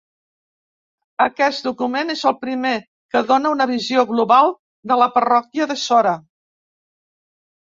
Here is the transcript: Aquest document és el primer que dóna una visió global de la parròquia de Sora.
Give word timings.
Aquest 1.25 1.67
document 1.67 2.13
és 2.13 2.23
el 2.31 2.33
primer 2.45 2.71
que 3.15 3.23
dóna 3.33 3.51
una 3.57 3.67
visió 3.73 4.07
global 4.13 4.51
de 4.93 4.99
la 5.03 5.09
parròquia 5.19 5.69
de 5.75 5.79
Sora. 5.83 6.17